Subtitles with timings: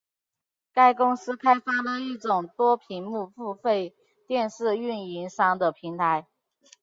[0.73, 6.25] 该公司开发了一种多屏幕付费电视运营商的平台。